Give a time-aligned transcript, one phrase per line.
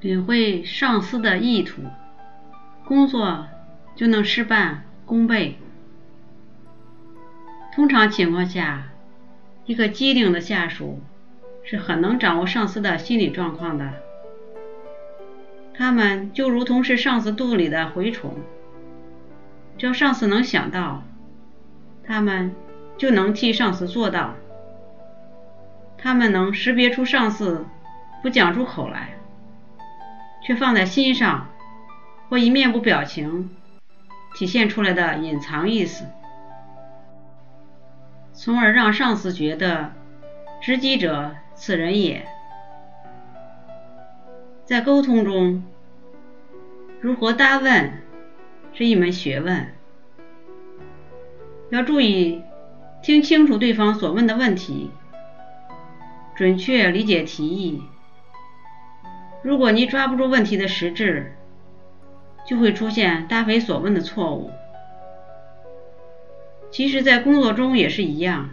[0.00, 1.82] 领会上司的意图，
[2.84, 3.46] 工作
[3.96, 5.58] 就能事半功倍。
[7.74, 8.88] 通常情况下，
[9.66, 11.00] 一个机灵的下属
[11.64, 13.92] 是很能掌握上司的心理状况的。
[15.74, 18.36] 他们就如同是上司肚里的蛔虫，
[19.76, 21.02] 只要上司能想到，
[22.04, 22.52] 他们
[22.96, 24.34] 就能替上司做到。
[25.96, 27.66] 他们能识别出上司
[28.22, 29.17] 不讲出口来，
[30.48, 31.46] 却放在心上
[32.30, 33.50] 或以面部表情
[34.34, 36.06] 体现出来的隐藏意思，
[38.32, 39.92] 从而让上司觉得
[40.62, 42.26] 知己者此人也。
[44.64, 45.62] 在沟通中，
[47.02, 47.92] 如何答问
[48.72, 49.74] 是一门学问，
[51.68, 52.40] 要注意
[53.02, 54.90] 听清楚对方所问的问题。
[56.34, 57.82] 准确理解题意。
[59.42, 61.32] 如果你抓不住问题的实质，
[62.44, 64.50] 就会出现答非所问的错误。
[66.70, 68.50] 其实，在工作中也是一样。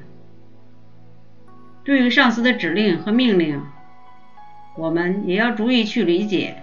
[1.84, 3.62] 对于上司的指令和命令，
[4.78, 6.56] 我们也要逐一去理解。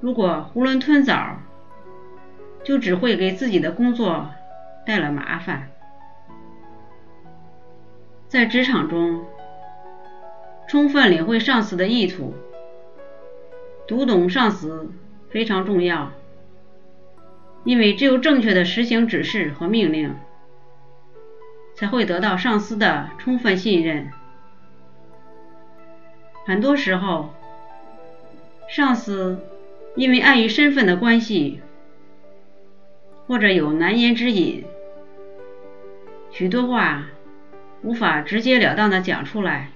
[0.00, 1.38] 如果囫囵吞枣，
[2.62, 4.28] 就只会给自己的工作
[4.86, 5.68] 带来麻烦。
[8.28, 9.24] 在职场中。
[10.68, 12.32] 充分领会上司的意图，
[13.90, 14.88] 读懂上司
[15.30, 16.12] 非常重要，
[17.64, 20.14] 因为只有正确的实行指示和命令，
[21.74, 24.12] 才会得到上司的充分信任。
[26.46, 27.34] 很多时候，
[28.68, 29.40] 上司
[29.96, 31.60] 因为碍于身份的关系，
[33.26, 34.64] 或者有难言之隐，
[36.30, 37.06] 许多话
[37.82, 39.70] 无法直截了当的讲出来。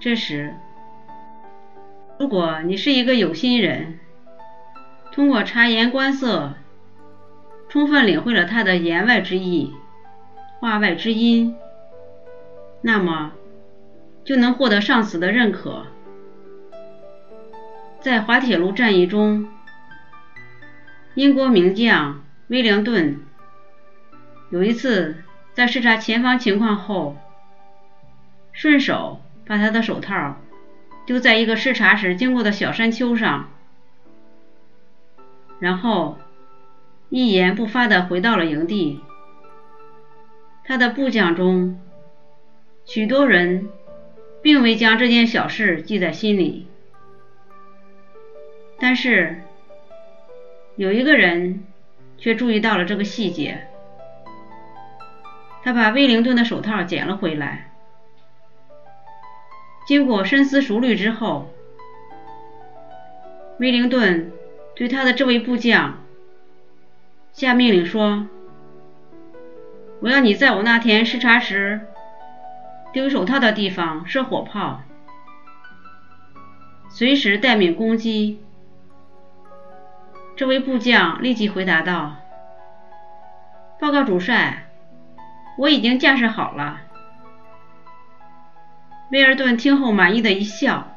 [0.00, 0.54] 这时，
[2.18, 4.00] 如果你是一个有心人，
[5.12, 6.54] 通过察言观色，
[7.68, 9.72] 充分领会了他的言外之意、
[10.58, 11.56] 话外之音，
[12.82, 13.32] 那么
[14.24, 15.86] 就能获得上司的认可。
[18.00, 19.48] 在滑铁卢战役中，
[21.14, 23.20] 英国名将威灵顿
[24.50, 25.22] 有一次
[25.52, 27.16] 在视察前方情况后，
[28.52, 29.20] 顺手。
[29.46, 30.36] 把他的手套
[31.08, 33.48] 丢在一个视察时经过的小山丘上，
[35.58, 36.18] 然后
[37.08, 39.00] 一言不发地回到了营地。
[40.64, 41.80] 他的部将中，
[42.84, 43.70] 许多人
[44.42, 46.66] 并未将这件小事记在心里，
[48.78, 49.40] 但是
[50.76, 51.64] 有一个人
[52.18, 53.66] 却注意到了这个细节。
[55.62, 57.72] 他把威灵顿的手套捡了回来。
[59.88, 61.50] 经过深思熟虑之后，
[63.58, 64.30] 威灵顿
[64.76, 66.04] 对他的这位部将
[67.32, 68.26] 下命令说
[70.00, 71.80] ：“我要你在我那天视察时
[72.92, 74.82] 丢手套的地方设火炮，
[76.90, 78.42] 随时待命攻击。”
[80.36, 82.16] 这位部将立即回答道
[83.80, 84.66] ：“报告主帅，
[85.56, 86.82] 我已经架设好了。”
[89.10, 90.94] 威尔顿听后满意的一笑。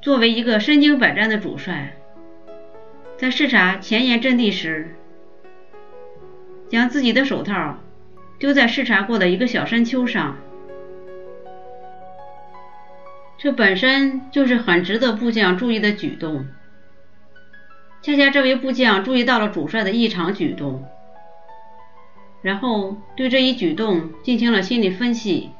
[0.00, 1.92] 作为一个身经百战的主帅，
[3.18, 4.96] 在视察前沿阵地时，
[6.68, 7.78] 将自己的手套
[8.38, 10.38] 丢在视察过的一个小山丘上，
[13.36, 16.46] 这本身就是很值得部将注意的举动。
[18.00, 20.86] 恰恰这位部将注意到了主帅的异常举动，
[22.40, 25.50] 然后对这一举动进行了心理分析。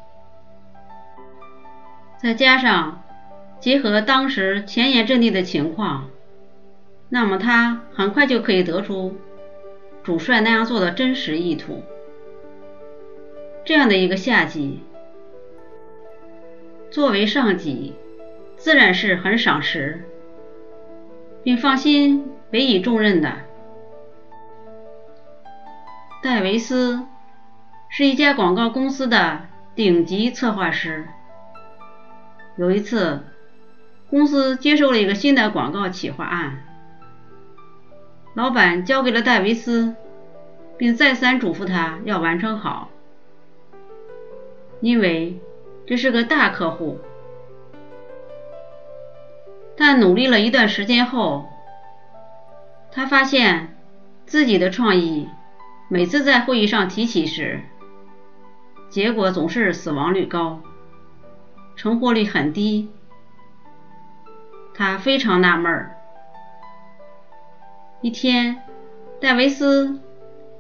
[2.21, 3.03] 再加上
[3.61, 6.09] 结合当时前沿阵地的情况，
[7.09, 9.17] 那么他很快就可以得出
[10.03, 11.83] 主帅那样做的真实意图。
[13.65, 14.83] 这样的一个下级，
[16.91, 17.95] 作为上级，
[18.57, 20.03] 自然是很赏识，
[21.43, 23.33] 并放心委以重任的。
[26.23, 27.07] 戴维斯
[27.89, 29.43] 是一家广告公司的
[29.77, 31.07] 顶级策划师。
[32.59, 33.21] 有一次，
[34.11, 36.65] 公司接受了一个新的广告企划案，
[38.35, 39.95] 老板交给了戴维斯，
[40.77, 42.91] 并再三嘱咐他要完成好，
[44.81, 45.39] 因为
[45.87, 46.99] 这是个大客户。
[49.77, 51.49] 但努力了一段时间后，
[52.91, 53.77] 他发现
[54.27, 55.29] 自己的创意
[55.89, 57.61] 每次在会议上提起时，
[58.89, 60.61] 结果总是死亡率高。
[61.79, 62.91] 成活率很低。
[64.75, 65.91] 他非常纳闷。
[68.01, 68.63] 一天，
[69.21, 69.99] 戴维斯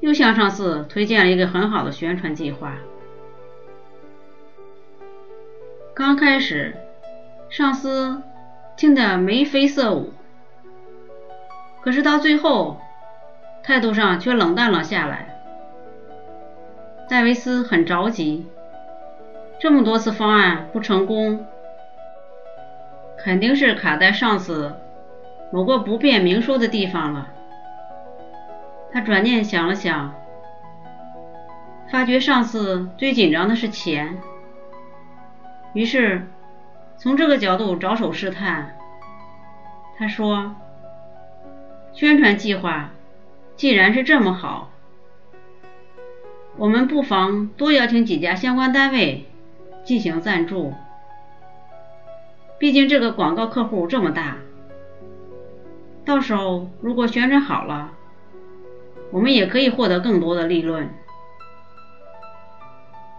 [0.00, 2.76] 又向上司推荐了一个很好的宣传计划。
[5.92, 6.76] 刚开始，
[7.50, 8.22] 上司
[8.76, 10.12] 听得眉飞色舞，
[11.80, 12.80] 可是到最后，
[13.64, 15.34] 态度上却冷淡了下来。
[17.08, 18.46] 戴维斯很着急，
[19.58, 21.46] 这么多次方案不成功。
[23.19, 24.76] 肯定是卡在上司
[25.52, 27.28] 某个不便明说的地方了。
[28.93, 30.14] 他转念想了想，
[31.90, 34.19] 发觉上司最紧张的是钱，
[35.75, 36.26] 于是
[36.96, 38.76] 从这个角度着手试探。
[39.99, 40.54] 他说
[41.93, 42.90] ：“宣传计划
[43.56, 44.70] 既然是这么好，
[46.56, 49.27] 我们不妨多邀请几家相关单位
[49.88, 50.75] 进行赞助。”
[52.61, 54.37] 毕竟这个广告客户这么大，
[56.05, 57.93] 到时候如果宣传好了，
[59.11, 60.90] 我们也可以获得更多的利润。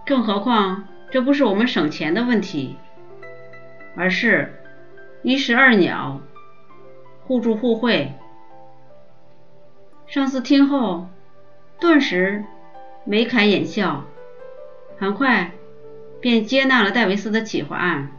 [0.05, 2.75] 更何况这不是我们省钱的问题，
[3.95, 4.61] 而是
[5.23, 6.19] 一石二鸟，
[7.25, 8.13] 互助互惠。
[10.05, 11.07] 上司听后
[11.79, 12.43] 顿时
[13.05, 14.03] 眉开眼笑，
[14.97, 15.51] 很快
[16.21, 18.11] 便接纳了戴维斯的企划案。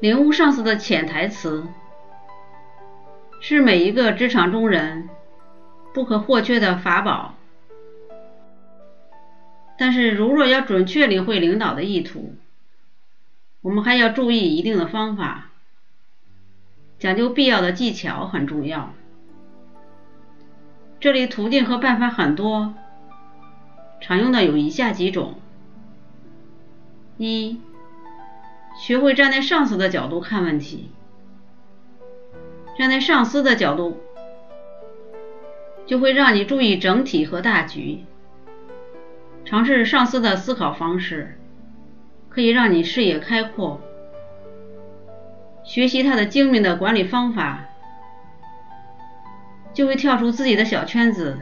[0.00, 1.66] 领悟上司的潜台词，
[3.40, 5.08] 是每一个职场中人
[5.94, 7.34] 不可或缺的法宝。
[9.78, 12.34] 但是，如若要准确领会领导的意图，
[13.60, 15.50] 我们还要注意一定的方法，
[16.98, 18.94] 讲究必要的技巧很重要。
[20.98, 22.74] 这里途径和办法很多，
[24.00, 25.34] 常用的有以下几种：
[27.18, 27.60] 一。
[28.78, 30.90] 学会站在上司的角度看问题，
[32.78, 34.02] 站在上司的角度，
[35.86, 38.04] 就会让你注意整体和大局。
[39.46, 41.38] 尝试上司的思考方式，
[42.28, 43.80] 可以让你视野开阔。
[45.64, 47.64] 学习他的精明的管理方法，
[49.72, 51.38] 就会跳出自己的小圈子，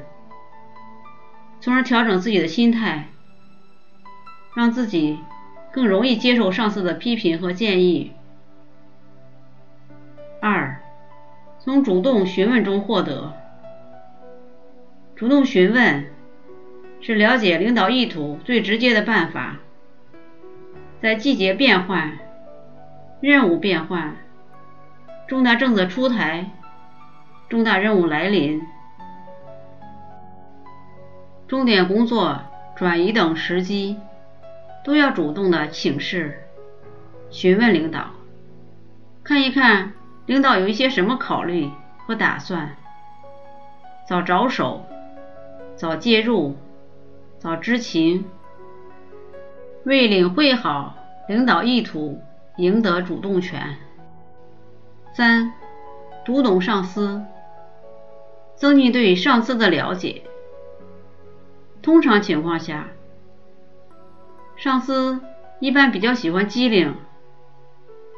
[1.61, 3.09] 从而调整自己的心态，
[4.55, 5.19] 让自己。
[5.75, 8.13] 更容易接受上司的批评和建议。
[10.41, 10.81] 二，
[11.59, 13.33] 从主动询问中获得。
[15.17, 16.05] 主动询问
[17.01, 19.57] 是了解领导意图最直接的办法。
[21.03, 22.19] 在季节变换、
[23.21, 24.17] 任务变换、
[25.27, 26.53] 重大政策出台、
[27.49, 28.63] 重大任务来临、
[31.49, 32.43] 重点工作
[32.77, 33.99] 转移等时机。
[34.85, 36.43] 都要主动的请示、
[37.31, 38.11] 询问领导，
[39.23, 39.95] 看一看
[40.27, 41.71] 领导有一些什么考虑
[42.07, 42.77] 和打算，
[44.07, 44.85] 早着手，
[45.75, 46.57] 早介入，
[47.39, 48.27] 早知情，
[49.85, 50.95] 为领会好
[51.29, 52.21] 领导意图
[52.59, 53.77] 赢得主动权。
[55.15, 55.51] 三、
[56.27, 57.23] 读懂上司，
[58.55, 60.25] 增进对上司的了解。
[61.81, 62.89] 通常情况下。
[64.57, 65.21] 上司
[65.61, 66.97] 一般比较喜欢机灵、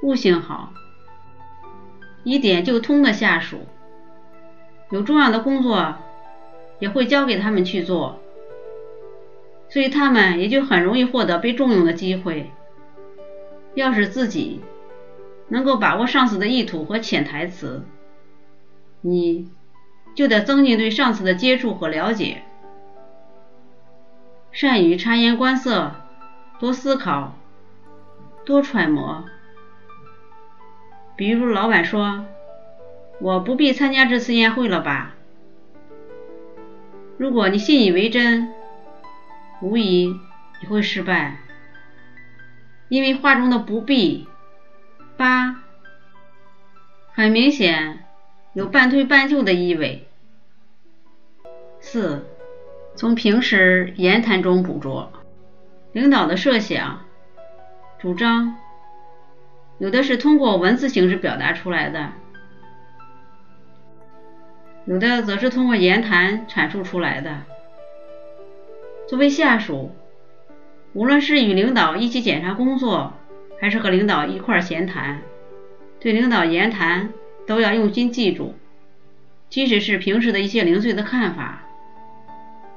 [0.02, 0.72] 悟性好、
[2.24, 3.66] 一点就通的下属，
[4.90, 5.96] 有重要的工作
[6.78, 8.20] 也会交给他们去做，
[9.68, 12.50] 所以他们也就很容易获得被重用的机会。
[13.74, 14.60] 要是自己
[15.48, 17.84] 能够把握上司的意图和潜台词，
[19.00, 19.50] 你
[20.14, 22.42] 就得增进对上司的接触和了解，
[24.52, 25.96] 善于察言观色。
[26.58, 27.36] 多思考，
[28.46, 29.24] 多揣摩。
[31.14, 32.24] 比如老板说
[33.20, 35.14] ：“我不必参加这次宴会了吧？”
[37.18, 38.52] 如果你信以为真，
[39.60, 40.18] 无疑
[40.62, 41.38] 你会失败，
[42.88, 44.26] 因为话中的“不必
[45.16, 45.62] ”“八”
[47.12, 48.04] 很明显
[48.54, 50.08] 有半推半就的意味。
[51.80, 52.26] 四，
[52.94, 55.12] 从平时言谈中捕捉。
[55.96, 57.06] 领导的设想、
[57.98, 58.54] 主张，
[59.78, 62.10] 有的是通过文字形式表达出来的，
[64.84, 67.44] 有的则是通过言谈阐述出来的。
[69.08, 69.96] 作为下属，
[70.92, 73.14] 无论是与领导一起检查工作，
[73.58, 75.22] 还是和领导一块闲谈，
[75.98, 77.14] 对领导言谈
[77.46, 78.54] 都要用心记住，
[79.48, 81.62] 即使是平时的一些零碎的看法、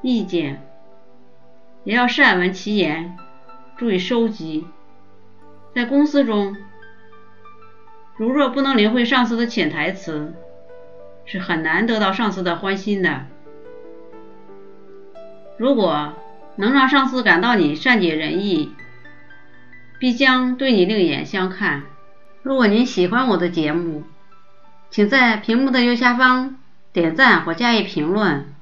[0.01, 0.68] 意见。
[1.83, 3.17] 也要善闻其言，
[3.77, 4.67] 注意收集，
[5.73, 6.55] 在公司中，
[8.17, 10.33] 如若不能领会上司的潜台词，
[11.25, 13.25] 是很难得到上司的欢心的。
[15.57, 16.13] 如果
[16.57, 18.73] 能让上司感到你善解人意，
[19.99, 21.83] 必将对你另眼相看。
[22.41, 24.03] 如果您喜欢我的节目，
[24.89, 26.57] 请在屏幕的右下方
[26.91, 28.53] 点赞或加以评论，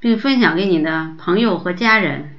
[0.00, 2.37] 并分享给你的朋友和家人。